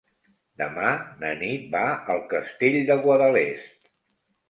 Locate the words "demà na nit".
0.61-1.69